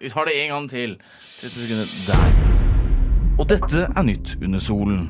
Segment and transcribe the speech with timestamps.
[0.00, 0.96] Vi tar det en gang til.
[1.40, 1.92] 30 sekunder.
[2.06, 2.56] Der.
[3.36, 5.06] Og dette er nytt under solen.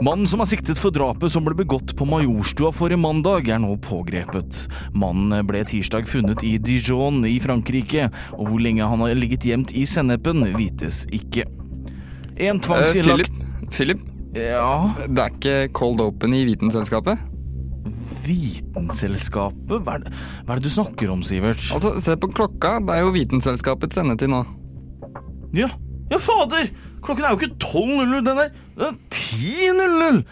[0.00, 3.74] Mannen som er siktet for drapet som ble begått på Majorstua forrige mandag, er nå
[3.84, 4.66] pågrepet.
[4.96, 9.72] Mannen ble tirsdag funnet i Dijon i Frankrike, og hvor lenge han har ligget gjemt
[9.76, 11.46] i sennepen, vites ikke.
[12.36, 14.00] En Eh, tvangsinnlagt Philip, Philip,
[14.36, 17.16] Ja, det er ikke cold open i Vitenselskapet?
[18.26, 19.78] Vitenselskapet?
[19.86, 20.12] Hva er, det,
[20.46, 21.62] hva er det du snakker om, Sivert?
[21.74, 22.76] Altså, se på klokka.
[22.86, 24.42] Det er jo Vitenselskapets sendetid nå.
[25.56, 25.70] Ja,
[26.10, 26.68] ja fader!
[27.06, 30.22] Klokken er jo ikke 12.00, den er, den er 10.00!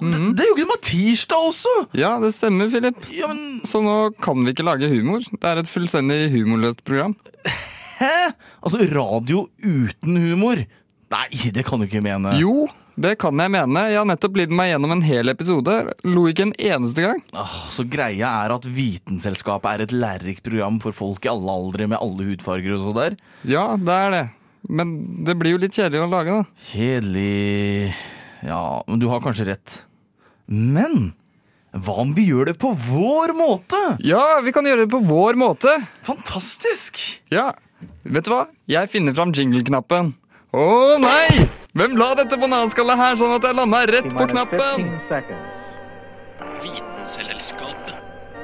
[0.00, 1.72] Det, det er jo ikke meg tirsdag også!
[1.98, 3.02] Ja, det stemmer, Philip.
[3.12, 5.20] Ja, men Så nå kan vi ikke lage humor.
[5.28, 7.16] Det er et fullstendig humorløst program.
[8.00, 8.32] hæ?
[8.64, 10.62] Altså, radio uten humor?
[11.10, 12.32] Nei, det kan du ikke mene.
[12.40, 12.68] Jo,
[13.00, 13.84] det kan jeg mene.
[13.88, 15.76] Jeg har nettopp lidd meg gjennom en hel episode.
[16.04, 17.22] Lo ikke en eneste gang.
[17.32, 21.88] Oh, så greia er at Vitenselskapet er et lærerikt program for folk i alle aldre
[21.88, 23.16] med alle hudfarger og så der?
[23.48, 24.26] Ja, det er det.
[24.68, 24.92] Men
[25.24, 26.66] det blir jo litt kjedelig å lage, da.
[26.68, 27.94] Kjedelig
[28.44, 29.78] Ja, men du har kanskje rett.
[30.50, 31.14] Men
[31.70, 33.78] hva om vi gjør det på vår måte?
[34.04, 35.76] Ja, vi kan gjøre det på vår måte.
[36.04, 36.98] Fantastisk!
[37.32, 37.52] Ja,
[38.02, 38.44] vet du hva?
[38.68, 40.12] Jeg finner fram jingle-knappen.
[40.50, 40.68] Å
[41.00, 41.59] nei!
[41.70, 44.88] Hvem la dette bananskallet her sånn at jeg landa rett på knappen?
[46.64, 47.94] Vitenselskapet.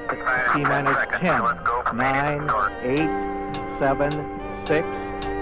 [0.06, 1.34] T minus 10,
[1.98, 2.46] 9,
[2.86, 3.08] 8,
[3.82, 4.22] 7,
[4.70, 4.94] 6.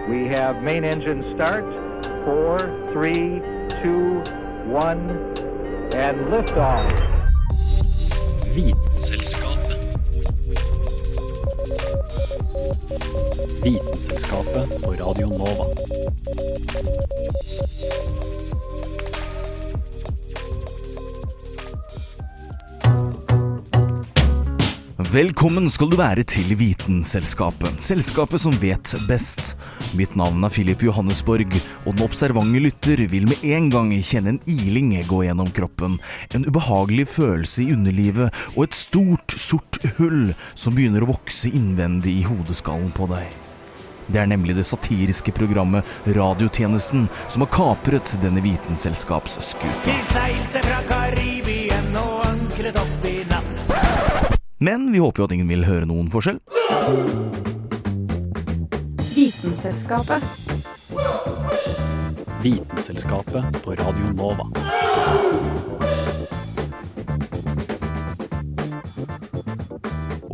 [0.09, 1.69] We have main engine start.
[2.25, 3.43] 4, 3,
[3.85, 4.25] 2,
[4.73, 6.89] 1, and liftoff.
[8.57, 9.84] Vitenselskapet.
[13.65, 15.65] Vitenselskapet på Radio Nova.
[25.15, 29.53] Velkommen skal du være til Vitenselskapet, selskapet som vet best.
[29.95, 34.41] Mitt navn er Philip Johannesborg, og den observante lytter vil med en gang kjenne en
[34.51, 36.01] iling gå gjennom kroppen,
[36.35, 42.19] en ubehagelig følelse i underlivet og et stort, sort hull som begynner å vokse innvendig
[42.19, 43.31] i hodeskallen på deg.
[44.11, 49.87] Det er nemlig det satiriske programmet Radiotjenesten som har kapret denne vitenselskapsskuta.
[49.87, 53.14] De seilte fra Karibien og ankret opp i.
[54.59, 56.39] Men vi håper jo at ingen vil høre noen forskjell.
[59.15, 60.23] Vitenselskapet.
[62.45, 64.47] Vitenselskapet på Radio Nova.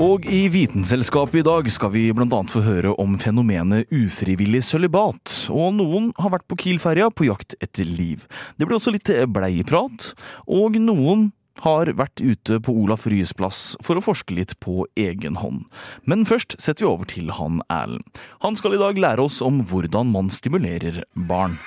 [0.01, 5.35] Og i Vitenselskapet i dag skal vi annet få høre om fenomenet ufrivillig sølibat.
[5.53, 8.25] Og noen har vært på Kiel-ferja på jakt etter liv.
[8.57, 10.15] Det ble også litt bleieprat.
[10.49, 11.29] Og noen
[11.65, 15.67] har vært ute på Olaf Ryes plass for å forske litt på egen hånd.
[16.09, 18.07] Men først setter vi over til han Erlend.
[18.47, 21.59] Han skal i dag lære oss om hvordan man stimulerer barn.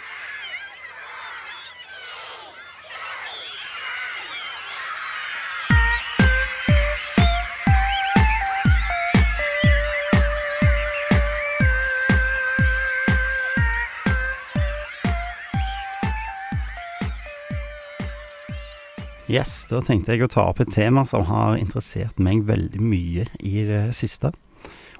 [19.33, 23.23] Yes, da tenkte jeg å ta opp et tema som har interessert meg veldig mye
[23.41, 24.29] i det siste.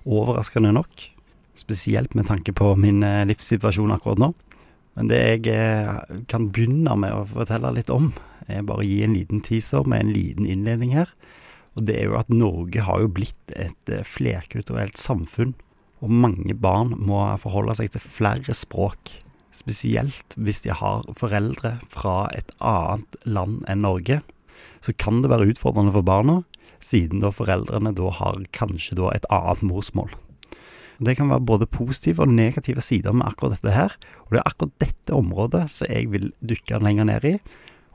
[0.09, 1.03] Overraskende nok.
[1.59, 4.31] Spesielt med tanke på min eh, livssituasjon akkurat nå.
[4.97, 5.91] Men det jeg eh,
[6.31, 8.09] kan begynne med å fortelle litt om,
[8.49, 11.13] er bare å gi en liten teaser med en liten innledning her.
[11.77, 15.53] Og det er jo at Norge har jo blitt et eh, flerkulturelt samfunn.
[16.01, 19.13] Og mange barn må forholde seg til flere språk.
[19.53, 24.21] Spesielt hvis de har foreldre fra et annet land enn Norge.
[24.81, 26.41] Så kan det være utfordrende for barna,
[26.83, 30.11] siden da foreldrene da har kanskje da et annet morsmål.
[31.03, 33.93] Det kan være både positive og negative sider med akkurat dette her,
[34.25, 37.35] og det er akkurat dette området som jeg vil dykke lenger ned i.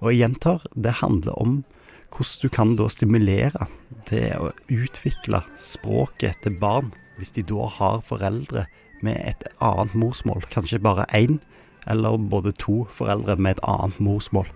[0.03, 1.61] Og jeg gjentar, det handler om
[2.09, 3.67] hvordan du kan da stimulere
[4.09, 8.65] til å utvikle språket til barn, hvis de da har foreldre
[9.03, 11.39] med et annet morsmål, kanskje bare én,
[11.87, 14.49] eller både to foreldre med et annet morsmål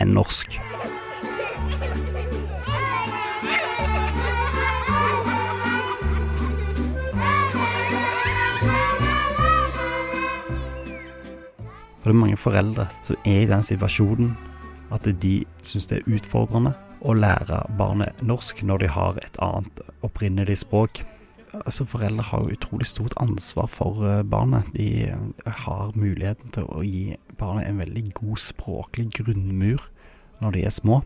[0.00, 0.58] enn norsk.
[12.04, 14.34] For det er mange foreldre som er i den situasjonen
[14.92, 19.80] at de syns det er utfordrende å lære barnet norsk når de har et annet
[20.04, 21.00] opprinnelig språk.
[21.62, 24.70] Altså Foreldre har jo utrolig stort ansvar for eh, barnet.
[24.74, 29.84] De eh, har muligheten til å gi barnet en veldig god språklig grunnmur
[30.42, 31.02] når de er små.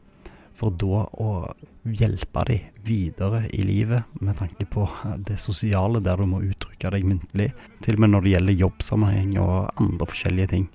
[0.58, 1.54] for da å
[1.86, 4.88] hjelpe dem videre i livet med tanke på
[5.22, 7.52] det sosiale der du må uttrykke deg muntlig,
[7.84, 10.66] til og med når det gjelder jobbsammenheng og andre forskjellige ting.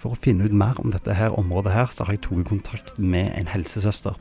[0.00, 2.96] For å finne ut mer om dette her området her, så har jeg tatt kontakt
[2.98, 4.16] med en helsesøster.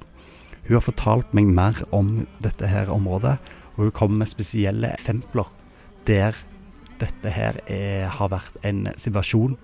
[0.68, 3.38] Hun har fortalt meg mer om dette her området,
[3.76, 5.50] og hun kommer med spesielle eksempler
[6.08, 6.38] der
[7.02, 9.56] dette her er, har vært en situasjon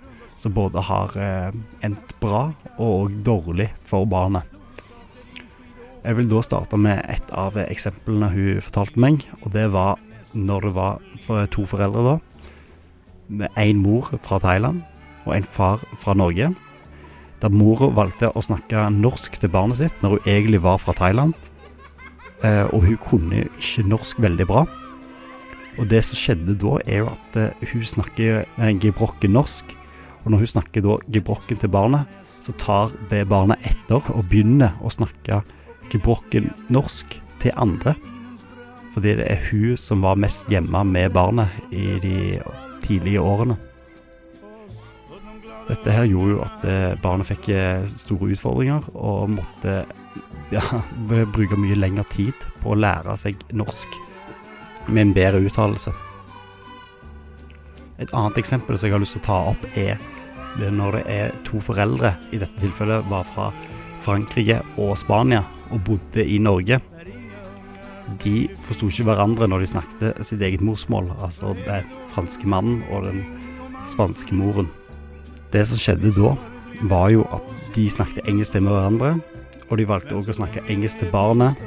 [0.42, 1.56] som både har eh,
[1.86, 2.52] endt bra
[2.82, 4.46] og dårlig for barnet.
[6.06, 9.98] Jeg vil da starte med et av eksemplene hun fortalte meg, og det var
[10.38, 12.16] når det var for to foreldre da,
[13.28, 14.84] med en mor fra Thailand
[15.26, 16.54] og en far fra Norge.
[17.42, 21.36] Der mora valgte å snakke norsk til barnet sitt når hun egentlig var fra Thailand.
[22.46, 24.66] Eh, og hun kunne ikke norsk veldig bra.
[25.78, 29.74] Og det som skjedde da, er jo at eh, hun snakker eh, gebrokken norsk.
[30.24, 32.10] Og når hun snakker da gebrokken til barnet,
[32.42, 35.42] så tar det barnet etter og begynner å snakke
[35.92, 37.96] gebrokken norsk til andre.
[38.94, 42.18] Fordi det er hun som var mest hjemme med barnet i de
[42.86, 43.58] tidlige årene.
[45.68, 47.50] Dette her gjorde jo at eh, barnet fikk
[47.92, 49.82] store utfordringer og måtte
[50.54, 50.64] ja,
[51.08, 53.98] bruker mye lengre tid på å lære seg norsk
[54.88, 55.94] med en bedre uttalelse.
[57.98, 59.98] Et annet eksempel som jeg har lyst til å ta opp, er
[60.58, 63.50] det når det er to foreldre, i dette tilfellet var fra
[64.06, 65.44] Frankrike og Spania,
[65.74, 66.80] og bodde i Norge.
[68.24, 73.10] De forsto ikke hverandre når de snakket sitt eget morsmål, altså den franske mannen og
[73.10, 73.24] den
[73.92, 74.70] spanske moren.
[75.52, 76.36] Det som skjedde da,
[76.88, 79.16] var jo at de snakket engelsk med hverandre.
[79.68, 81.60] Og de valgte òg å snakke engelsk til barnet.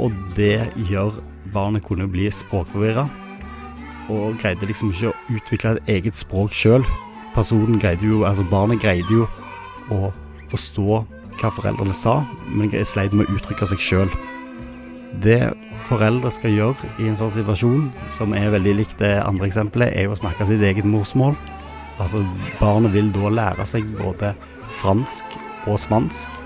[0.00, 1.20] Og det gjør
[1.54, 3.06] barnet kunne bli språkforvirra.
[4.10, 6.84] Og greide liksom ikke å utvikle et eget språk sjøl.
[7.34, 9.28] Personen greide jo, altså barnet greide jo
[9.94, 10.10] å
[10.50, 11.02] forstå
[11.40, 12.20] hva foreldrene sa,
[12.52, 14.10] men sleit med å uttrykke seg sjøl.
[15.24, 15.38] Det
[15.88, 20.06] foreldre skal gjøre i en sånn situasjon, som er veldig likt det andre eksempelet, er
[20.06, 21.38] jo å snakke sitt eget morsmål.
[22.00, 22.22] Altså,
[22.60, 24.34] barnet vil da lære seg både
[24.80, 25.38] fransk
[25.68, 26.39] og spansk,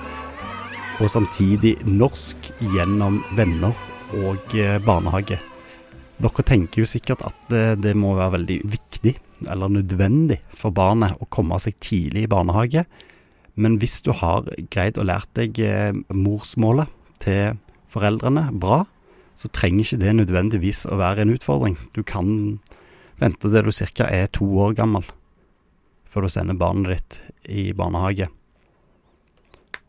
[1.03, 3.75] og samtidig norsk gjennom venner
[4.15, 5.41] og eh, barnehage.
[6.23, 9.15] Dere tenker jo sikkert at det, må være veldig viktig
[9.51, 12.85] eller nødvendig for barnet å komme seg tidlig i barnehage.
[13.59, 16.91] Men hvis du har greid å lært deg eh, morsmålet
[17.23, 17.59] til
[17.91, 18.85] foreldrene bra,
[19.35, 21.75] så trenger ikke det nødvendigvis å være en utfordring.
[21.95, 22.61] Du kan
[23.19, 24.07] vente til du ca.
[24.07, 25.07] er to år gammel
[26.07, 27.19] før du sender barnet ditt
[27.51, 28.29] i barnehage.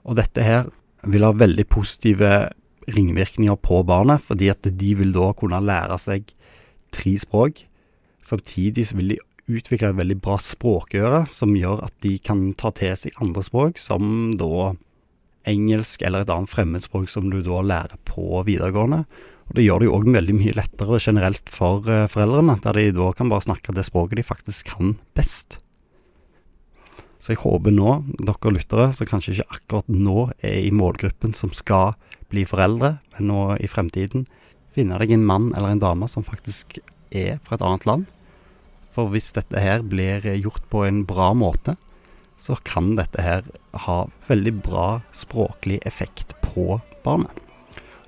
[0.06, 0.72] Og dette her
[1.06, 2.32] vil ha veldig positive
[2.92, 6.30] ringvirkninger på barnet, fordi at de vil da kunne lære seg
[6.94, 7.64] tre språk.
[8.26, 12.96] Samtidig vil de utvikle et veldig bra språkøre, som gjør at de kan ta til
[12.98, 14.74] seg andre språk, som da
[15.50, 19.04] engelsk eller et annet fremmedspråk som du da lærer på videregående.
[19.46, 22.88] Og Det gjør det jo òg veldig mye lettere generelt for eh, foreldrene, der de
[22.98, 25.60] da kan bare snakke det språket de faktisk kan best.
[27.26, 27.92] Så jeg håper nå,
[28.22, 31.96] dere lyttere, som kanskje ikke akkurat nå er i målgruppen som skal
[32.30, 34.28] bli foreldre, men nå i fremtiden,
[34.76, 36.78] finne deg en mann eller en dame som faktisk
[37.10, 38.04] er fra et annet land.
[38.94, 41.74] For hvis dette her blir gjort på en bra måte,
[42.38, 43.42] så kan dette her
[43.88, 43.98] ha
[44.30, 47.34] veldig bra språklig effekt på barnet.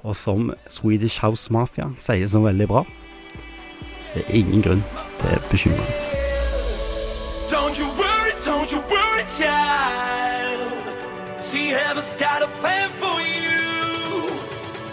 [0.05, 2.85] Og som Swedish House Mafia sier så veldig bra,
[4.13, 4.85] det er ingen grunn
[5.17, 5.97] til bekymring.
[7.49, 10.71] Don't you worry, don't you worry, child.
[11.39, 14.29] See, heaven's got a plan for you.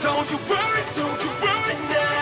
[0.01, 2.15] Don't you worry, don't you worry now.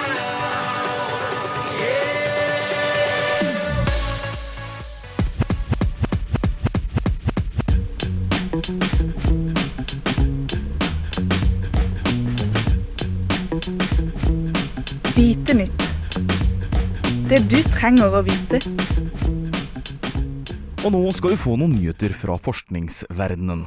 [15.14, 15.94] Vite nytt.
[17.28, 18.91] Det du trenger å vite.
[20.82, 23.60] Og nå skal vi få noen nyheter fra forskningsverdenen.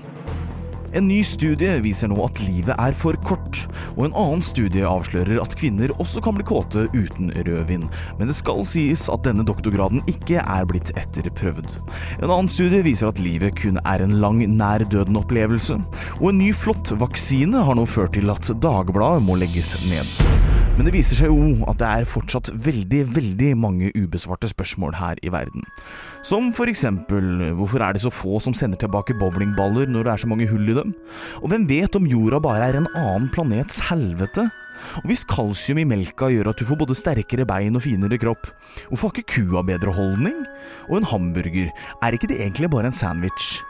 [0.95, 3.62] En ny studie viser nå at livet er for kort,
[3.95, 7.88] og en annen studie avslører at kvinner også kan bli kåte uten rødvin.
[8.19, 11.77] Men det skal sies at denne doktorgraden ikke er blitt etterprøvd.
[12.19, 15.79] En annen studie viser at livet kun er en lang nær døden-opplevelse,
[16.19, 20.64] og en ny flott vaksine har nå ført til at Dagbladet må legges ned.
[20.75, 25.22] Men det viser seg jo at det er fortsatt veldig, veldig mange ubesvarte spørsmål her
[25.24, 25.63] i verden.
[26.20, 30.24] Som for eksempel hvorfor er det så få som sender tilbake bowlingballer når det er
[30.25, 30.91] så mange hull i dem?
[31.39, 34.50] Og hvem vet om jorda bare er en annen planets helvete?
[35.00, 38.51] Og hvis kalsium i melka gjør at du får både sterkere bein og finere kropp,
[38.89, 40.44] hvorfor har ikke kua bedre holdning?
[40.89, 41.72] Og en hamburger,
[42.03, 43.62] er ikke det egentlig bare en sandwich?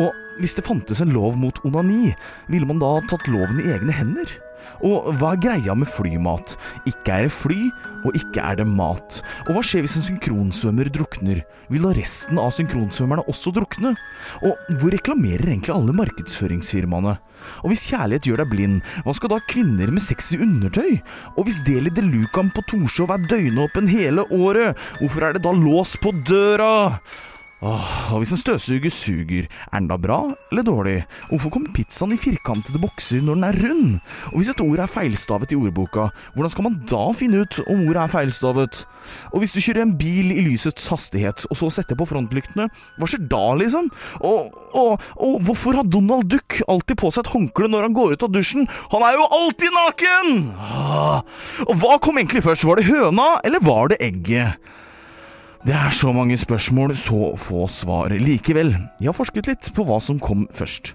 [0.00, 2.14] Og hvis det fantes en lov mot onani,
[2.48, 4.38] ville man da tatt loven i egne hender?
[4.84, 6.54] Og hva er greia med flymat?
[6.88, 7.58] Ikke er det fly,
[8.04, 9.20] og ikke er det mat.
[9.46, 11.42] Og hva skjer hvis en synkronsvømmer drukner?
[11.72, 13.94] Vil da resten av synkronsvømmerne også drukne?
[14.44, 17.16] Og hvor reklamerer egentlig alle markedsføringsfirmaene?
[17.64, 21.00] Og hvis kjærlighet gjør deg blind, hva skal da kvinner med sexy undertøy?
[21.34, 25.54] Og hvis Deli de Lucan på Torshov er døgnåpen hele året, hvorfor er det da
[25.56, 26.98] lås på døra?
[27.64, 30.18] Åh, og hvis en støvsuger suger, er den da bra
[30.52, 30.98] eller dårlig?
[31.30, 33.94] Hvorfor kommer pizzaen i firkantede bokser når den er rund?
[34.32, 37.86] Og hvis et ord er feilstavet i ordboka, hvordan skal man da finne ut om
[37.86, 38.82] ordet er feilstavet?
[39.32, 42.68] Og hvis du kjører en bil i lysets hastighet, og så setter på frontlyktene,
[43.00, 43.88] hva skjer da, liksom?
[44.20, 48.12] Og, og, og hvorfor har Donald Duck alltid på seg et håndkle når han går
[48.12, 48.68] ut av dusjen?
[48.92, 50.32] Han er jo alltid naken!
[50.52, 51.20] Åh,
[51.70, 54.60] og hva kom egentlig først, var det høna, eller var det egget?
[55.64, 58.12] Det er så mange spørsmål, så få svar.
[58.20, 60.90] Likevel, jeg har forsket litt på hva som kom først.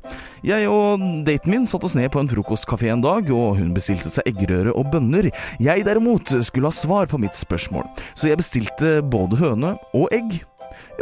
[0.46, 4.12] Jeg og daten min satte oss ned på en frokostkafé en dag, og hun bestilte
[4.14, 5.32] seg eggerøre og bønner.
[5.58, 10.38] Jeg derimot skulle ha svar på mitt spørsmål, så jeg bestilte både høne og egg.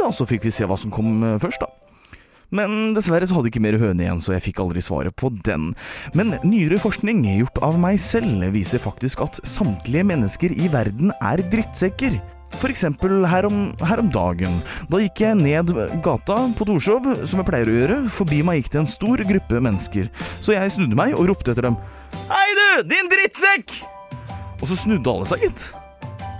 [0.00, 1.68] Ja, så fikk vi se hva som kom først, da.
[2.48, 5.28] Men dessverre så hadde jeg ikke mer høne igjen, så jeg fikk aldri svaret på
[5.44, 5.74] den.
[6.16, 11.44] Men nyere forskning gjort av meg selv viser faktisk at samtlige mennesker i verden er
[11.52, 12.16] drittsekker.
[12.56, 14.58] For eksempel her om, her om dagen.
[14.90, 15.70] Da gikk jeg ned
[16.04, 17.98] gata på Torshov, som jeg pleier å gjøre.
[18.14, 20.08] Forbi meg gikk det en stor gruppe mennesker.
[20.40, 21.78] Så jeg snudde meg og ropte etter dem.
[22.32, 23.76] Hei du, din drittsekk!
[24.58, 25.68] Og så snudde alle seg, gitt.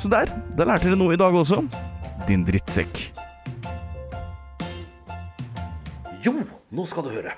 [0.02, 1.62] Så der, der lærte dere noe i dag også.
[2.26, 3.04] Din drittsekk.
[6.24, 6.34] Jo,
[6.74, 7.36] nå skal du høre.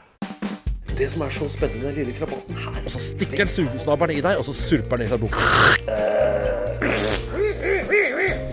[0.97, 4.19] Det som er så spennende med den lille krabaten her Og så stikker den sugesnabelen
[4.19, 6.50] i deg, og så surper han ned fra boka.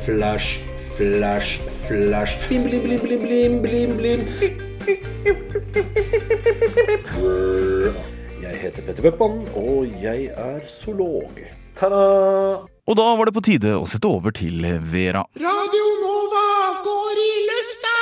[0.07, 0.59] Flash,
[0.95, 2.37] flash, flash.
[2.47, 4.21] Blim, blim, blim, blim, blim, blim, blim.
[8.41, 11.41] Jeg heter Petter Bøckmann, og jeg er zoolog.
[11.75, 11.99] Ta-da!
[12.87, 15.25] Og da var det på tide å sette over til Vera.
[15.43, 16.45] Radio Nova
[16.87, 17.99] går i lufta!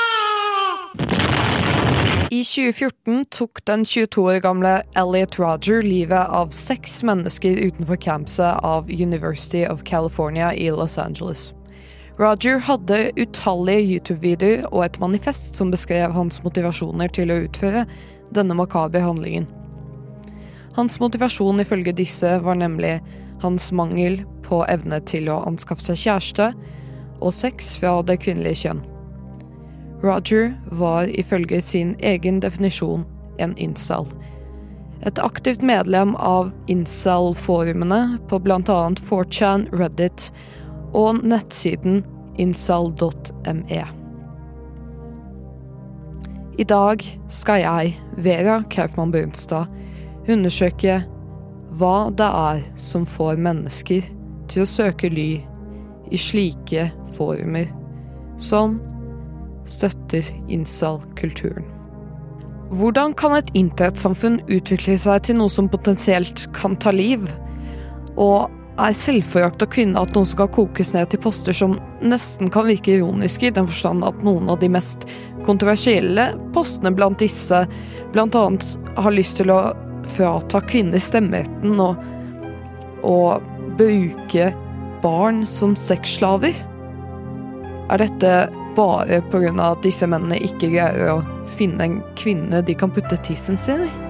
[2.30, 8.62] I 2014 tok den 22 år gamle Elliot Roger livet av seks mennesker utenfor campset
[8.62, 11.56] av University of California i Los Angeles.
[12.20, 17.84] Roger hadde utallige YouTube-videoer og et manifest som beskrev hans motivasjoner til å utføre
[18.36, 19.50] denne makabre handlingen.
[20.78, 23.02] Hans motivasjon ifølge disse var nemlig
[23.44, 26.50] hans mangel på evne til å anskaffe seg kjæreste
[27.20, 28.84] og sex fra det kvinnelige kjønn.
[30.04, 33.04] Roger var ifølge sin egen definisjon
[33.44, 34.08] en incel.
[35.04, 38.82] Et aktivt medlem av incel-forumene på bl.a.
[39.10, 40.30] 4chan, Reddit
[40.96, 42.04] og nettsiden
[42.40, 43.84] insal.me.
[46.56, 49.68] I dag skal jeg, Vera Kaufmann Brunstad,
[50.32, 51.02] undersøke
[51.76, 54.08] hva det er som får mennesker
[54.48, 55.30] til å søke ly
[56.14, 56.88] i slike
[57.18, 57.68] forumer
[58.40, 58.78] som
[59.68, 61.66] støtter incel-kulturen.
[62.76, 67.28] Hvordan kan et internettsamfunn utvikle seg til noe som potensielt kan ta liv?
[68.18, 72.98] Og er selvforjakta kvinne at noen skal kokes ned til poster som nesten kan virke
[72.98, 75.08] ironiske, i den forstand at noen av de mest
[75.46, 77.66] kontroversielle postene blant disse
[78.16, 79.60] annet har lyst til å
[80.16, 82.00] frata kvinner stemmeretten og,
[83.04, 83.44] og
[83.80, 84.52] bruke
[85.04, 86.56] barn som sexslaver?
[87.92, 88.38] Er dette
[88.76, 89.54] bare pga.
[89.72, 91.22] at disse mennene ikke greier å
[91.58, 94.05] finne en kvinne de kan putte tissen sin i?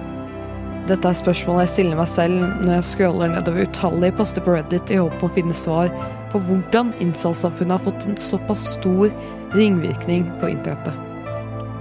[0.86, 4.92] Dette er spørsmålet jeg stiller meg selv når jeg scroller nedover utallige poster på Reddit
[4.94, 5.90] i håp om å finne svar
[6.30, 9.10] på hvordan incel-samfunnet har fått en såpass stor
[9.56, 11.02] ringvirkning på internettet.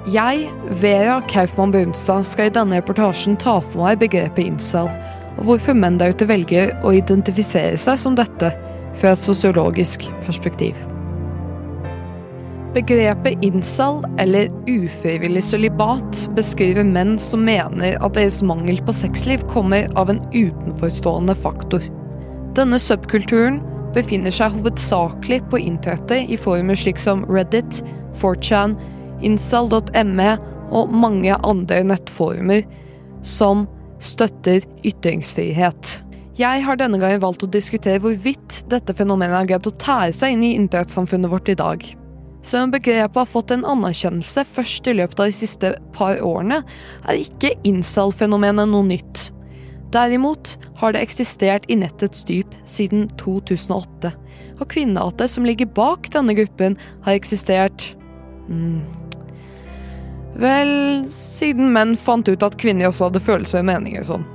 [0.10, 0.50] Jeg,
[0.82, 4.90] Vera Kaufmann Brunstad, skal i denne reportasjen ta for meg begrepet incel,
[5.36, 8.54] og hvorfor menn der ute velger å identifisere seg som dette
[8.98, 10.78] fra et sosiologisk perspektiv.
[12.76, 19.88] Begrepet incel, eller ufrivillig sølibat, beskriver menn som mener at deres mangel på sexliv kommer
[19.96, 21.86] av en utenforstående faktor.
[22.56, 23.62] Denne subkulturen
[23.96, 27.80] befinner seg hovedsakelig på internettet i former slik som Reddit,
[28.20, 28.76] 4chan,
[29.24, 30.30] incel.me
[30.76, 32.66] og mange andre nettformer
[33.24, 33.70] som
[34.04, 36.02] støtter ytringsfrihet.
[36.36, 40.36] Jeg har denne gangen valgt å diskutere hvorvidt dette fenomenet har greid å tære seg
[40.36, 41.94] inn i internettsamfunnet vårt i dag.
[42.46, 46.60] Selv om begrepet har fått en anerkjennelse først i løpet av de siste par årene,
[47.10, 49.30] er ikke incel-fenomenet noe nytt.
[49.96, 54.12] Derimot har det eksistert i nettets dyp siden 2008.
[54.60, 57.94] Og kvinnehatet som ligger bak denne gruppen, har eksistert
[58.46, 58.84] mm,
[60.36, 64.26] Vel, siden menn fant ut at kvinner også hadde følelser og meninger og sånn.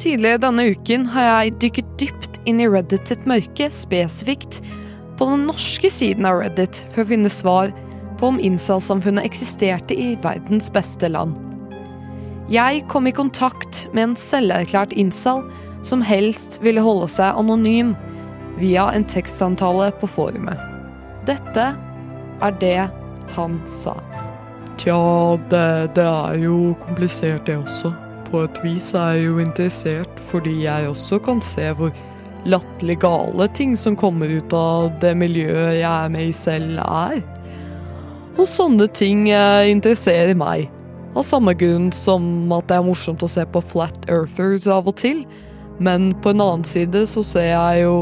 [0.00, 4.62] Tidligere denne uken har jeg dykket dypt inn i Reddit sitt mørke, spesifikt
[5.18, 7.72] på den norske siden av Reddit, for å finne svar
[8.20, 11.36] på om incel-samfunnet eksisterte i verdens beste land.
[12.52, 15.44] Jeg kom i kontakt med en selverklært incel
[15.86, 17.94] som helst ville holde seg anonym
[18.60, 20.60] via en tekstsamtale på forumet.
[21.26, 21.72] Dette
[22.42, 22.78] er det
[23.36, 23.96] han sa.
[24.78, 24.98] Tja,
[25.50, 27.92] det, det er jo komplisert det også.
[28.30, 31.92] På et vis er jeg jo interessert, fordi jeg også kan se hvor
[32.44, 37.22] latterlig gale ting som kommer ut av det miljøet jeg er med i selv, er.
[38.38, 40.70] Og sånne ting eh, interesserer meg.
[41.12, 42.24] Av samme grunn som
[42.56, 45.22] at det er morsomt å se på Flat Earthers av og til.
[45.82, 47.96] Men på en annen side så ser jeg jo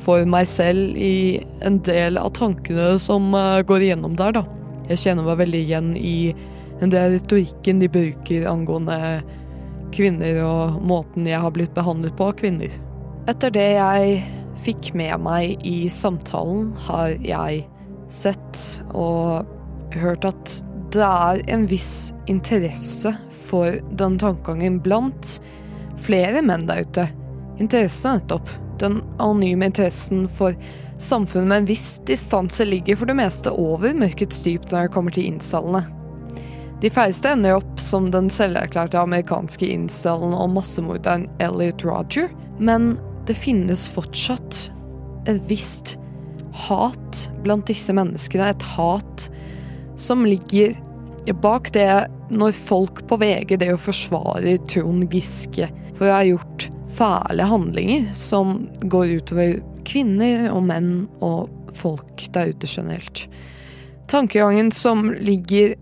[0.00, 4.46] for meg selv i en del av tankene som eh, går igjennom der, da.
[4.90, 6.32] Jeg kjenner meg veldig igjen i
[6.80, 9.20] en del retorikken de bruker angående
[9.94, 12.72] kvinner og måten jeg har blitt behandlet på av kvinner.
[13.28, 14.20] Etter det jeg
[14.64, 17.64] fikk med meg i samtalen, har jeg
[18.10, 19.46] sett og
[20.00, 20.56] hørt at
[20.90, 23.12] det er en viss interesse
[23.46, 25.36] for den tankegangen blant
[26.00, 27.06] flere menn der ute.
[27.60, 28.50] Interesse, nettopp.
[28.80, 30.56] Den anonyme interessen for
[31.00, 35.14] samfunnet med en viss distanse ligger for det meste over mørkets dyp når det kommer
[35.14, 35.84] til incellene.
[36.80, 42.94] De færreste ender opp som den selverklærte amerikanske incelen og massemorderen Elliot Roger, men
[43.30, 44.70] det finnes fortsatt
[45.30, 45.94] et visst
[46.66, 48.50] hat blant disse menneskene.
[48.50, 49.26] Et hat
[50.00, 50.74] som ligger
[51.38, 56.66] bak det når folk på VG det å forsvare Trond Giske for å ha gjort
[56.90, 60.90] fæle handlinger som går utover kvinner og menn
[61.22, 63.28] og folk der ute generelt.
[64.10, 65.76] Tankegangen som ligger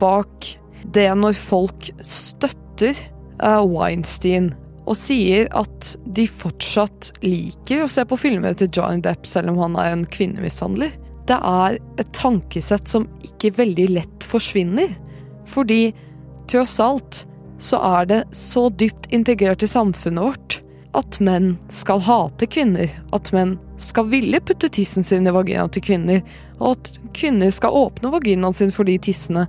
[0.00, 0.50] bak
[0.92, 2.98] det når folk støtter
[3.40, 4.52] Weinstein
[4.84, 9.62] og sier at de fortsatt liker å se på filmer til Johnny Depp selv om
[9.62, 10.92] han er en kvinnemishandler.
[11.24, 14.92] Det er et tankesett som ikke veldig lett forsvinner.
[15.48, 15.94] Fordi
[16.50, 17.24] tross alt
[17.62, 20.60] så er det så dypt integrert i samfunnet vårt
[20.94, 22.90] at menn skal hate kvinner.
[23.16, 26.22] At menn skal ville putte tissen sin i vaginaen til kvinner.
[26.60, 29.48] Og at kvinner skal åpne vaginaen sin for de tissene.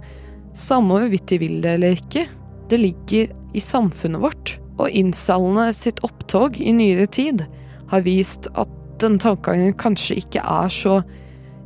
[0.56, 2.26] Samme hvorvidt de vil det eller ikke.
[2.72, 4.56] Det ligger i samfunnet vårt.
[4.76, 7.46] Og incellene sitt opptog i nyere tid
[7.92, 8.72] har vist at
[9.04, 11.00] den tankegangen kanskje ikke er så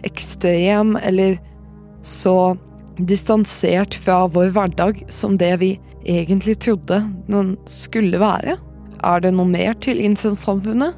[0.08, 1.38] ekstrem eller
[2.06, 2.56] så
[3.00, 5.74] distansert fra vår hverdag som det vi
[6.08, 8.58] egentlig trodde den skulle være.
[9.00, 10.98] Er det noe mer til incel-samfunnet?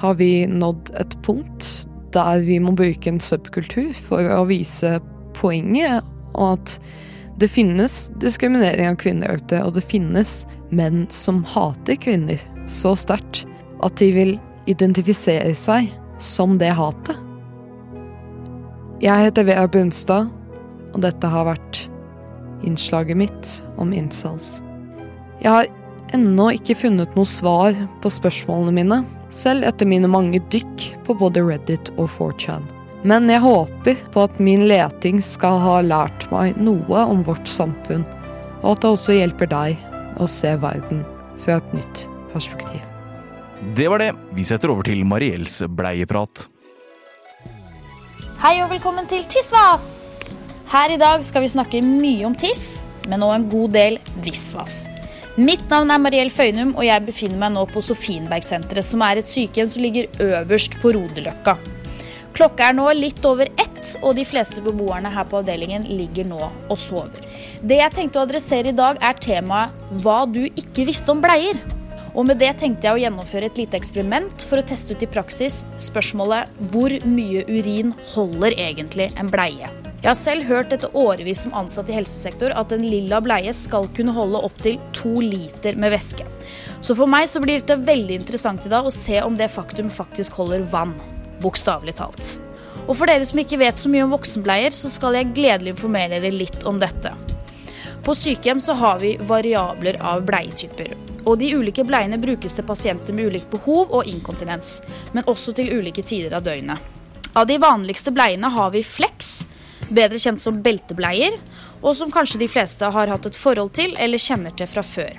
[0.00, 4.96] Har vi nådd et punkt der vi må bruke en subkultur for å vise
[5.36, 6.04] poenget,
[6.36, 6.76] og at
[7.36, 13.44] det finnes diskriminering av kvinner ute, og det finnes menn som hater kvinner så sterkt
[13.84, 14.32] at de vil
[14.70, 15.90] identifisere seg
[16.22, 17.16] som det hatet?
[19.04, 20.30] Jeg heter Vera Brunstad,
[20.94, 21.82] og dette har vært
[22.64, 24.62] innslaget mitt om incels.
[25.42, 25.68] Jeg har
[26.16, 31.44] ennå ikke funnet noe svar på spørsmålene mine, selv etter mine mange dykk på både
[31.44, 32.64] Reddit og 4chan.
[33.06, 38.02] Men jeg håper på at min leting skal ha lært meg noe om vårt samfunn,
[38.64, 39.84] og at det også hjelper deg
[40.18, 41.04] å se verden
[41.44, 42.80] fra et nytt perspektiv.
[43.78, 44.10] Det var det.
[44.34, 46.48] Vi setter over til Mariells bleieprat.
[48.42, 49.86] Hei og velkommen til Tissvas!
[50.72, 54.80] Her i dag skal vi snakke mye om tiss, men også en god del visvas.
[55.38, 59.30] Mitt navn er Mariell Føynum, og jeg befinner meg nå på Sofienbergsenteret, som er et
[59.30, 61.58] sykehjem som ligger øverst på Rodeløkka.
[62.36, 66.42] Klokka er nå litt over ett, og de fleste beboerne her på avdelingen ligger nå
[66.44, 67.22] og sover.
[67.64, 69.72] Det jeg tenkte å adressere i dag, er temaet
[70.04, 71.56] hva du ikke visste om bleier.
[72.12, 75.08] Og med det tenkte jeg å gjennomføre et lite eksperiment for å teste ut i
[75.08, 79.72] praksis spørsmålet hvor mye urin holder egentlig en bleie?
[80.04, 83.88] Jeg har selv hørt etter årevis som ansatt i helsesektor at en lilla bleie skal
[83.96, 86.28] kunne holde opptil to liter med væske.
[86.84, 89.88] Så for meg så blir dette veldig interessant i dag å se om det faktum
[89.88, 90.92] faktisk holder vann.
[91.46, 92.36] Bokstavelig talt.
[92.86, 96.18] Og for dere som ikke vet så mye om voksenbleier, så skal jeg gledelig informere
[96.18, 97.12] dere litt om dette.
[98.06, 100.92] På sykehjem så har vi variabler av bleietyper.
[101.26, 104.80] Og de ulike bleiene brukes til pasienter med ulikt behov og inkontinens,
[105.14, 106.78] men også til ulike tider av døgnet.
[107.36, 109.48] Av de vanligste bleiene har vi Flex,
[109.90, 111.34] bedre kjent som beltebleier,
[111.82, 115.18] og som kanskje de fleste har hatt et forhold til eller kjenner til fra før.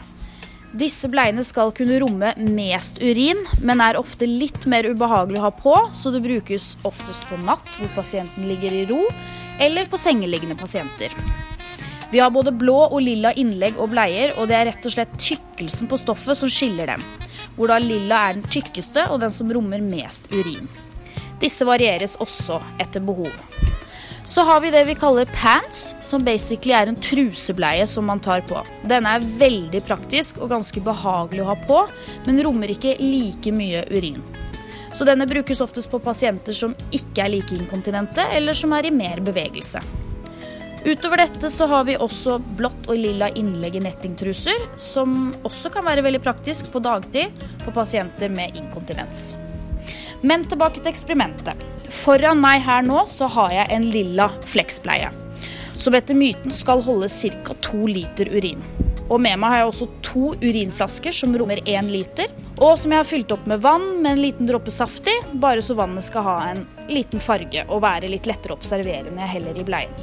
[0.75, 5.51] Disse bleiene skal kunne romme mest urin, men er ofte litt mer ubehagelig å ha
[5.55, 8.99] på, så det brukes oftest på natt hvor pasienten ligger i ro,
[9.63, 11.15] eller på sengeliggende pasienter.
[12.11, 15.15] Vi har både blå og lilla innlegg og bleier, og det er rett og slett
[15.19, 17.03] tykkelsen på stoffet som skiller dem.
[17.55, 20.67] Hvor da lilla er den tykkeste og den som rommer mest urin.
[21.41, 23.31] Disse varieres også etter behov.
[24.27, 28.41] Så har vi det vi kaller pants, som basically er en trusebleie som man tar
[28.49, 28.59] på.
[28.83, 31.77] Denne er veldig praktisk og ganske behagelig å ha på,
[32.25, 34.19] men rommer ikke like mye urin.
[34.91, 38.91] Så denne brukes oftest på pasienter som ikke er like inkontinente, eller som er i
[38.91, 39.79] mer bevegelse.
[40.83, 45.87] Utover dette så har vi også blått og lilla innlegg i nettingtruser, som også kan
[45.87, 47.31] være veldig praktisk på dagtid
[47.63, 49.37] for pasienter med inkontinens.
[50.19, 51.76] Men tilbake til eksperimentet.
[51.93, 55.11] Foran meg her nå så har jeg en lilla fleksbleie.
[55.77, 57.53] Som etter myten skal holde ca.
[57.61, 58.63] to liter urin.
[59.07, 62.31] Og med meg har jeg også to urinflasker som rommer én liter.
[62.57, 65.77] Og som jeg har fylt opp med vann med en liten dråpe saftig, bare så
[65.77, 69.61] vannet skal ha en liten farge og være litt lettere å observere når jeg heller
[69.61, 69.93] i bleien.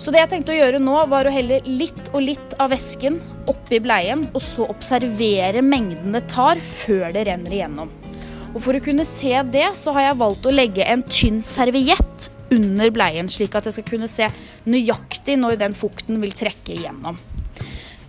[0.00, 3.20] Så det jeg tenkte å gjøre nå, var å helle litt og litt av væsken
[3.52, 7.99] oppi bleien, og så observere mengden det tar før det renner igjennom.
[8.50, 12.30] Og For å kunne se det, så har jeg valgt å legge en tynn serviett
[12.50, 14.26] under bleien, slik at jeg skal kunne se
[14.66, 17.18] nøyaktig når den fukten vil trekke igjennom.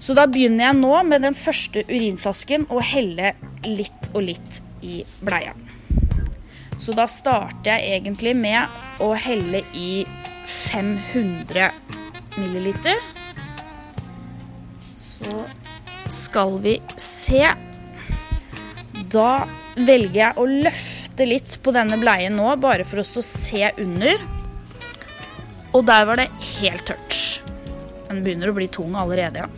[0.01, 3.36] Så da begynner jeg nå med den første urinflasken og helle
[3.67, 5.54] litt og litt i bleia.
[6.82, 10.01] Så da starter jeg egentlig med å helle i
[10.49, 11.69] 500
[12.39, 12.97] milliliter.
[14.97, 15.43] Så
[16.10, 17.45] skal vi se.
[19.12, 19.43] Da
[19.76, 24.24] velger jeg å løfte litt på denne bleien nå, bare for å se under.
[25.71, 27.17] Og der var det helt tørt.
[28.08, 29.50] Den begynner å bli tung allerede, ja.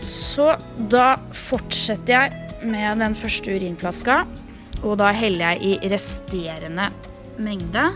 [0.00, 0.50] Så
[0.90, 4.24] da fortsetter jeg med den første urinflaska.
[4.84, 6.90] Og da heller jeg i resterende
[7.40, 7.86] mengde.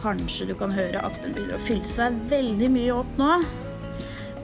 [0.00, 3.34] Kanskje du kan høre at den begynner å fylle seg veldig mye opp nå.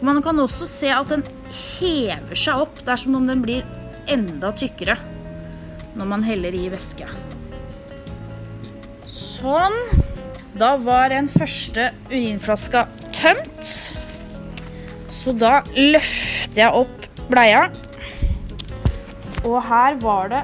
[0.04, 1.24] Man kan også se at den
[1.56, 2.80] hever seg opp.
[2.82, 3.66] Det er som om den blir
[4.12, 4.98] enda tykkere
[5.96, 7.08] når man heller i væske.
[9.08, 9.76] Sånn.
[10.56, 13.72] Da var den første urinflaska tømt.
[15.12, 17.66] Så da løfter jeg opp bleia.
[19.44, 20.42] Og her var det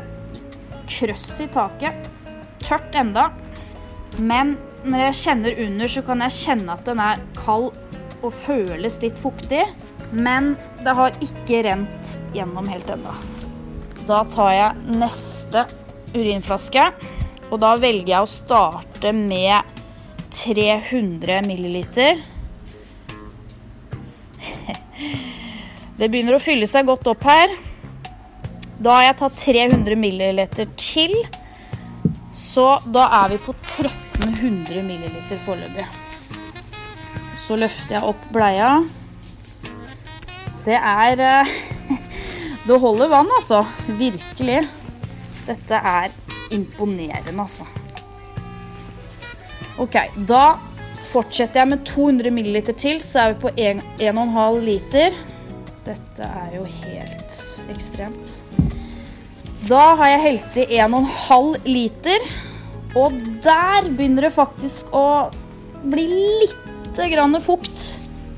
[0.91, 2.11] krøss i taket.
[2.63, 3.31] Tørt enda.
[4.19, 7.71] Men når jeg kjenner under, så kan jeg kjenne at den er kald
[8.23, 9.65] og føles litt fuktig.
[10.13, 13.15] Men det har ikke rent gjennom helt ennå.
[14.07, 15.65] Da tar jeg neste
[16.13, 16.85] urinflaske,
[17.49, 19.81] og da velger jeg å starte med
[20.33, 22.21] 300 milliliter.
[25.99, 27.53] Det begynner å fylle seg godt opp her.
[28.83, 31.13] Da har jeg tatt 300 milliliter til,
[32.35, 35.87] så da er vi på 1300 milliliter foreløpig.
[37.39, 38.81] Så løfter jeg opp bleia.
[40.63, 41.55] Det er eh,
[42.67, 43.65] Det holder vann, altså.
[43.99, 44.61] Virkelig.
[45.47, 46.13] Dette er
[46.55, 47.67] imponerende, altså.
[49.83, 49.97] Ok,
[50.29, 50.45] da
[51.09, 55.17] fortsetter jeg med 200 ml til, så er vi på 1,5 liter.
[55.83, 57.39] Dette er jo helt
[57.73, 58.37] ekstremt.
[59.67, 62.31] Da har jeg helt i 1,5 liter,
[62.99, 65.07] og der begynner det faktisk å
[65.83, 67.85] bli litt grann fukt.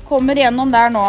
[0.07, 1.05] Kommer gjennom der nå.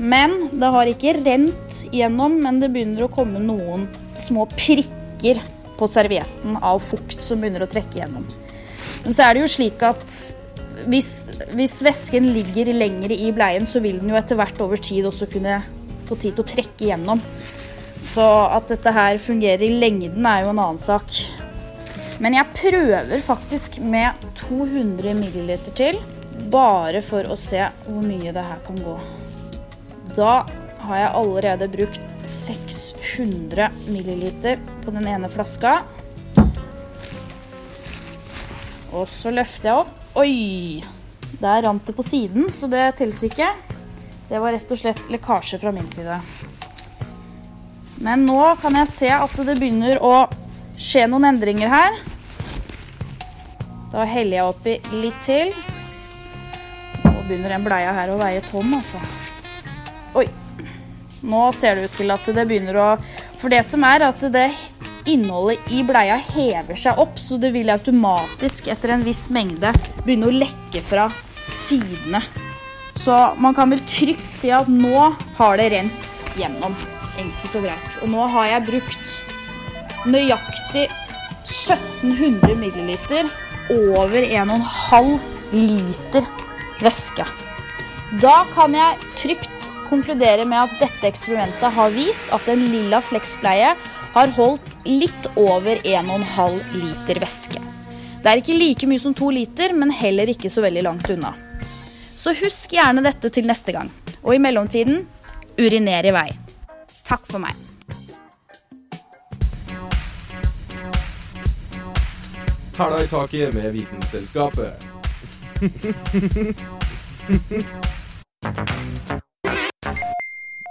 [0.00, 3.84] Men det har ikke rent gjennom, men det begynner å komme noen
[4.16, 5.40] små prikker
[5.76, 8.24] på servietten av fukt som begynner å trekke gjennom.
[9.04, 10.06] Men så er det jo slik at
[10.88, 11.10] hvis,
[11.52, 15.28] hvis væsken ligger lenger i bleien, så vil den jo etter hvert over tid også
[15.32, 15.60] kunne
[16.08, 17.20] få tid til å trekke gjennom.
[18.00, 21.12] Så at dette her fungerer i lengden er jo en annen sak.
[22.20, 26.00] Men jeg prøver faktisk med 200 ml til,
[26.52, 28.96] bare for å se hvor mye det her kan gå.
[30.16, 30.46] Da
[30.80, 35.78] har jeg allerede brukt 600 milliliter på den ene flaska.
[38.90, 39.96] Og så løfter jeg opp.
[40.18, 40.82] Oi!
[41.40, 43.50] Der rant det på siden, så det teller ikke.
[44.28, 46.18] Det var rett og slett lekkasje fra min side.
[48.00, 50.26] Men nå kan jeg se at det begynner å
[50.80, 51.98] skje noen endringer her.
[53.90, 55.54] Da heller jeg oppi litt til.
[57.04, 59.00] Nå begynner den bleia her å veie tonn, altså.
[60.18, 60.26] Oi.
[61.20, 62.88] Nå ser det ut til at det begynner å
[63.40, 64.48] For det som er at det
[65.08, 69.72] innholdet i bleia hever seg opp, så det vil automatisk etter en viss mengde
[70.04, 71.06] begynne å lekke fra
[71.50, 72.20] sidene.
[73.00, 76.76] Så man kan vel trygt si at nå har det rent gjennom.
[77.18, 77.96] Enkelt og greit.
[78.04, 80.84] Og nå har jeg brukt nøyaktig
[81.48, 83.30] 1700 milliliter
[83.72, 85.14] over 1,5
[85.56, 86.28] liter
[86.84, 87.26] væske.
[88.20, 89.49] Da kan jeg trygt
[89.90, 93.74] konkludere med at dette eksperimentet har vist at en lilla flekspleie
[94.14, 97.62] har holdt litt over 1,5 liter væske.
[98.20, 101.32] Det er ikke like mye som to liter, men heller ikke så veldig langt unna.
[102.14, 103.88] Så husk gjerne dette til neste gang.
[104.20, 105.06] Og i mellomtiden
[105.56, 106.28] uriner i vei.
[107.08, 107.56] Takk for meg.
[112.80, 114.72] Hæla i taket med Vitenselskapet.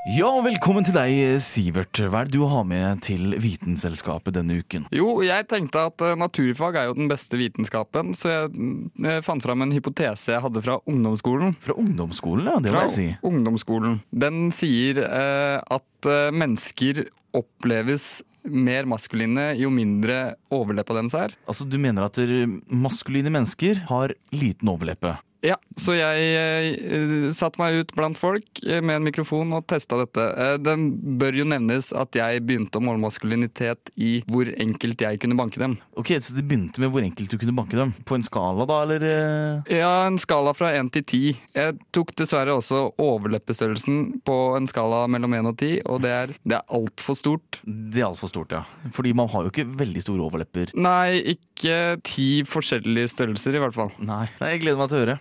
[0.09, 1.11] Ja, velkommen til deg,
[1.43, 1.99] Sivert.
[2.09, 4.87] Hva er det du har med til Vitenselskapet denne uken?
[4.95, 9.61] Jo, jeg tenkte at eh, naturfag er jo den beste vitenskapen, så jeg, fant fram
[9.67, 11.53] en hypotese jeg hadde fra ungdomsskolen.
[11.61, 13.07] Fra ungdomsskolen, ja, det må Fra jeg si.
[13.29, 13.99] ungdomsskolen.
[14.25, 17.03] Den sier eh, at eh, mennesker
[17.37, 18.09] oppleves
[18.49, 21.37] mer maskuline jo mindre overleppa deres er.
[21.45, 22.17] Altså, Du mener at
[22.65, 25.19] maskuline mennesker har liten overleppe?
[25.45, 30.01] Ja, så jeg uh, satte meg ut blant folk eh, med en mikrofon og testa
[30.01, 30.25] dette.
[30.35, 30.75] Uh, det
[31.21, 35.61] bør jo nevnes at jeg begynte å måle maskulinitet i hvor enkelt jeg kunne banke
[35.61, 35.77] dem.
[35.99, 37.93] Ok, Så det begynte med hvor enkelt du kunne banke dem?
[38.03, 39.05] På en skala, da, eller?
[39.05, 39.71] Uh...
[39.71, 41.39] Ja, en skala fra 1 til 10.
[41.55, 46.35] Jeg tok dessverre også overleppestørrelsen på en skala mellom 1 og 10, og det er,
[46.43, 47.61] det er altfor stort.
[47.63, 48.65] Det er altfor stort, ja.
[48.95, 50.75] Fordi man har jo ikke veldig store overlepper.
[50.75, 53.95] Nei, ikke ti forskjellige størrelser i hvert fall.
[54.03, 55.19] Nei, Nei, jeg gleder meg til å høre.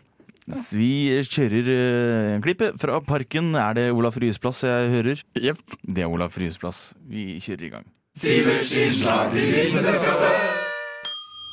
[0.49, 0.91] Vi
[1.29, 2.73] kjører eh, en klippe.
[2.81, 3.55] fra Parken.
[3.55, 5.21] Er det Olaf Ryes plass jeg hører?
[5.37, 5.61] Jepp.
[5.85, 6.95] Det er Olaf Ryes plass.
[7.09, 7.91] Vi kjører i gang.
[8.19, 10.65] Siverts innslag til Vitenselskapet.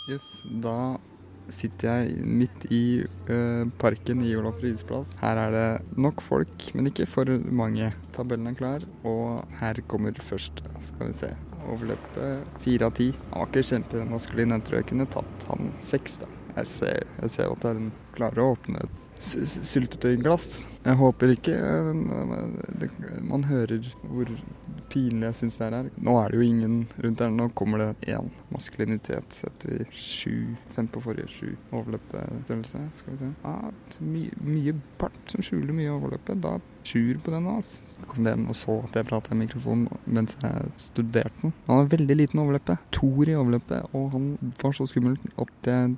[0.10, 0.30] Yes,
[0.64, 0.96] da
[1.52, 2.84] sitter jeg midt i
[3.30, 5.12] uh, parken i Olaf Ryes plass.
[5.22, 7.92] Her er det nok folk, men ikke for mange.
[8.16, 10.64] Tabellen er klar, og her kommer først.
[10.88, 11.34] Skal vi se.
[11.66, 13.12] Overløpet fire av ti.
[13.34, 14.56] Han var ikke kjempemaskulin.
[14.58, 16.35] Jeg tror jeg kunne tatt han seks, da.
[16.56, 18.90] Jeg ser, jeg ser at han klarer å åpne et
[19.20, 20.64] sy- sy- syltetøyglass.
[20.86, 21.56] Jeg håper ikke
[23.26, 24.30] Man hører hvor
[24.92, 25.90] pinlig jeg syns det er.
[25.98, 27.34] Nå er det jo ingen rundt her.
[27.34, 29.34] Nå kommer det én maskulinitet.
[29.34, 30.36] Setter vi sju,
[30.76, 32.84] fem på forrige, sju overleppestørrelse.
[33.02, 33.32] Skal vi se.
[33.44, 33.56] Ja,
[34.06, 36.40] mye, mye part som skjuler mye overløpet.
[36.44, 37.48] Da sjuer på den.
[37.50, 37.96] Altså.
[37.96, 41.56] Så kom det en og så at jeg prata i mikrofonen mens jeg studerte den.
[41.68, 42.78] Han har veldig liten overleppe.
[42.96, 44.28] Toer i overleppet, og han
[44.62, 45.96] var så skummel at jeg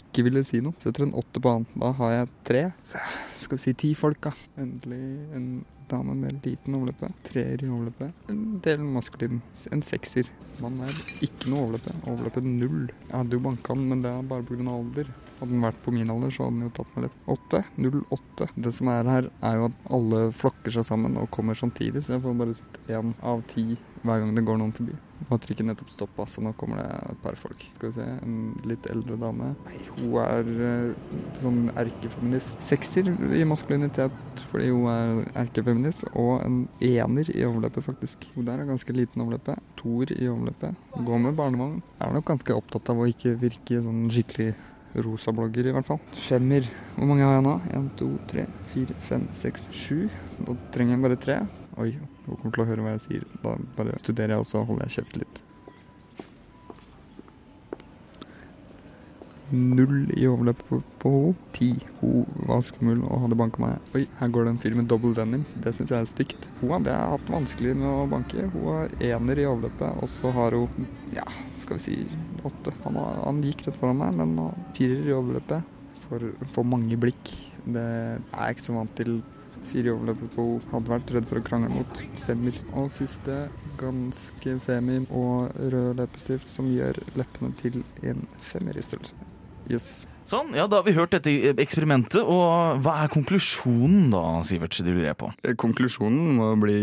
[0.00, 0.76] ikke ville si noe.
[0.82, 1.68] Setter en åtte på han.
[1.76, 2.64] Da har jeg tre.
[2.86, 3.02] Så
[3.44, 4.29] skal vi si ti folk, da.
[4.60, 5.00] Endelig
[5.36, 5.46] en
[5.90, 7.10] dame med liten overleppe.
[7.26, 8.10] Treer i overleppe.
[8.30, 9.40] En del maskulin.
[9.72, 10.28] En sekser.
[10.62, 11.96] Mann er ikke noe overleppe.
[12.10, 12.86] Overleppe null.
[13.08, 14.70] Jeg hadde jo banka den, men det er bare pga.
[14.70, 15.12] alder.
[15.40, 17.20] Hadde den vært på min alder, så hadde den jo tatt meg lett.
[17.34, 17.62] Åtte.
[17.80, 18.50] Null åtte.
[18.56, 22.18] Det som er her, er jo at alle flokker seg sammen og kommer samtidig, så
[22.18, 22.58] jeg får bare
[22.98, 23.70] én av ti
[24.02, 24.96] hver gang det går noen forbi.
[25.20, 27.62] Nå har trikken nettopp stoppa, så nå kommer det et par folk.
[27.76, 29.52] Skal vi se, en litt eldre dame.
[29.66, 32.62] Nei, hun er eh, sånn erkefeminist.
[32.66, 34.16] Sekser i maskulinitet
[34.50, 38.26] fordi hun er erkefeminist, og en ener i overløpet, faktisk.
[38.34, 39.60] Hun der er ganske liten overløpet.
[39.78, 40.90] Toer i overløpet.
[41.06, 41.78] Går med barnevogn.
[42.00, 44.54] Er nok ganske opptatt av å ikke virke sånn skikkelig
[45.04, 46.00] rosa blogger, i hvert fall.
[46.18, 46.66] Femmer.
[46.96, 47.56] Hvor mange har jeg nå?
[47.76, 50.08] En, to, tre, fire, fem, seks, sju.
[50.40, 51.36] Da trenger jeg bare tre.
[51.80, 51.92] Oi,
[52.30, 53.30] hun kommer til å høre hva jeg sier.
[53.44, 55.44] Da bare studerer jeg, og så holder jeg kjeft litt.
[59.50, 61.46] Null i overløpet på, på henne.
[61.60, 61.74] Ti.
[62.00, 63.88] Hun var skummel og hadde banka meg.
[63.98, 65.42] Oi, her går det en fyr med double denim.
[65.60, 66.46] Det syns jeg er stygt.
[66.62, 68.46] Hun hadde jeg hatt vanskelig med å banke.
[68.54, 71.26] Hun har ener i overløpet, og så har hun ja,
[71.60, 71.98] skal vi si
[72.48, 72.72] åtte.
[72.86, 75.76] Han, han gikk rett foran meg, men firer i overløpet.
[76.06, 77.34] For, for mange blikk.
[77.66, 79.18] Det er jeg ikke så vant til.
[79.70, 80.68] Fire i overløpet på henne.
[80.72, 82.04] Hadde vært redd for å krangle mot.
[82.24, 82.56] Femmer.
[82.80, 83.42] Og siste
[83.80, 89.28] ganske femi og rød leppestift som gjør leppene til en femmer i størrelse.
[89.70, 89.90] Yes.
[90.30, 94.76] Sånn, ja, da har vi hørt dette eksperimentet, og hva er konklusjonen da, Sivert?
[94.78, 95.30] du lurer på.
[95.58, 96.80] Konklusjonen må bli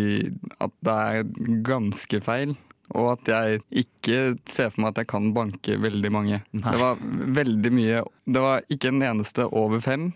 [0.59, 1.29] at det er
[1.63, 2.57] ganske feil.
[2.95, 6.39] Og at jeg ikke ser for meg at jeg kan banke veldig mange.
[6.55, 6.71] Nei.
[6.71, 7.01] Det var
[7.41, 10.09] veldig mye Det var ikke en eneste over fem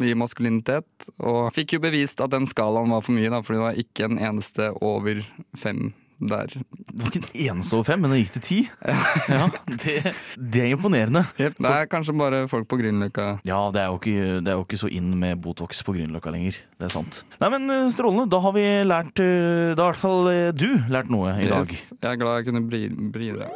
[0.00, 0.88] i maskulinitet.
[1.20, 4.08] Og fikk jo bevist at den skalaen var for mye, da, for det var ikke
[4.08, 5.22] en eneste over
[5.56, 6.46] fem der.
[6.46, 8.58] Det var ikke en eneste over fem, men det gikk til ti.
[9.36, 11.24] Ja, det, det er imponerende.
[11.40, 13.26] Yep, det er kanskje bare folk på Grünerløkka.
[13.48, 16.32] Ja, det er, jo ikke, det er jo ikke så inn med Botox på Grünerløkka
[16.32, 16.60] lenger.
[16.78, 17.22] Det er sant.
[17.42, 18.28] Nei, men eh, Strålende.
[18.32, 21.50] Da har vi lært eh, Da har i hvert fall eh, du lært noe i
[21.50, 21.68] dag.
[21.72, 22.66] Yes, jeg er glad jeg kunne
[23.12, 23.50] bry deg.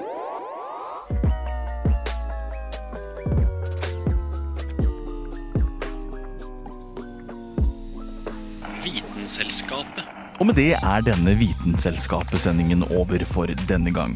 [8.84, 10.09] Vitenselskapet.
[10.40, 14.14] Og med det er denne Vitenselskapet-sendingen over for denne gang.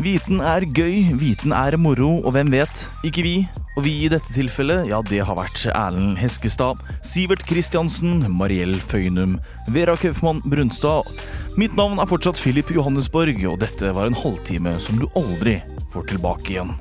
[0.00, 2.86] Viten er gøy, viten er moro, og hvem vet?
[3.04, 3.34] Ikke vi.
[3.76, 9.36] Og vi i dette tilfellet, ja, det har vært Erlend Heskestad, Sivert Kristiansen, Mariell Føynum,
[9.68, 11.12] Vera Kaufmann Brunstad.
[11.60, 15.58] Mitt navn er fortsatt Philip Johannesborg, og dette var en halvtime som du aldri
[15.92, 16.72] får tilbake igjen.